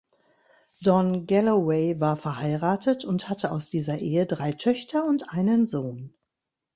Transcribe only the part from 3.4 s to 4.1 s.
aus dieser